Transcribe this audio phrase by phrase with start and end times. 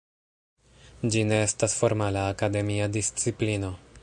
[1.15, 3.75] Ĝi ne estas formala akademia disciplino.